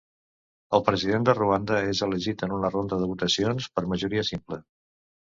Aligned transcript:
El 0.75 0.83
President 0.85 1.25
de 1.27 1.33
Ruanda 1.39 1.75
és 1.89 2.01
elegit 2.07 2.43
en 2.47 2.55
una 2.55 2.71
ronda 2.75 2.99
de 3.01 3.09
votacions 3.11 3.67
per 3.75 3.85
majoria 3.93 4.25
simple. 4.31 4.59